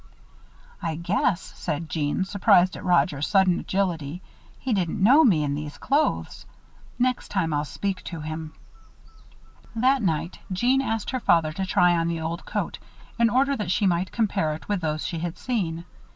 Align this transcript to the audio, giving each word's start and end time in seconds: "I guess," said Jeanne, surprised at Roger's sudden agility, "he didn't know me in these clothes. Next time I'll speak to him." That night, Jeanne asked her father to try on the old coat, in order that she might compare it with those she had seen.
"I 0.81 0.95
guess," 0.95 1.39
said 1.39 1.87
Jeanne, 1.87 2.25
surprised 2.25 2.75
at 2.75 2.83
Roger's 2.83 3.27
sudden 3.27 3.59
agility, 3.59 4.23
"he 4.57 4.73
didn't 4.73 4.99
know 4.99 5.23
me 5.23 5.43
in 5.43 5.53
these 5.53 5.77
clothes. 5.77 6.47
Next 6.97 7.27
time 7.27 7.53
I'll 7.53 7.65
speak 7.65 8.03
to 8.05 8.21
him." 8.21 8.53
That 9.75 10.01
night, 10.01 10.39
Jeanne 10.51 10.81
asked 10.81 11.11
her 11.11 11.19
father 11.19 11.53
to 11.53 11.67
try 11.67 11.95
on 11.95 12.07
the 12.07 12.19
old 12.21 12.45
coat, 12.47 12.79
in 13.19 13.29
order 13.29 13.55
that 13.57 13.69
she 13.69 13.85
might 13.85 14.11
compare 14.11 14.55
it 14.55 14.67
with 14.67 14.81
those 14.81 15.05
she 15.05 15.19
had 15.19 15.37
seen. 15.37 15.85